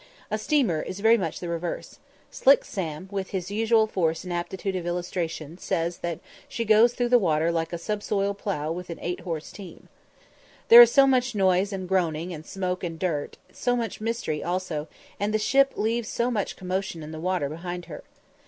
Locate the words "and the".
15.19-15.37